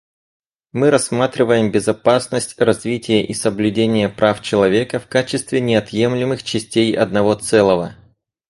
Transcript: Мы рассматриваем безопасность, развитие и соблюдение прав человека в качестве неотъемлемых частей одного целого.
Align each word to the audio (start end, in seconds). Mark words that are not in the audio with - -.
Мы 0.71 0.89
рассматриваем 0.89 1.71
безопасность, 1.71 2.59
развитие 2.59 3.23
и 3.23 3.35
соблюдение 3.35 4.09
прав 4.09 4.41
человека 4.41 4.97
в 4.99 5.05
качестве 5.05 5.61
неотъемлемых 5.61 6.41
частей 6.41 6.97
одного 6.97 7.35
целого. 7.35 7.93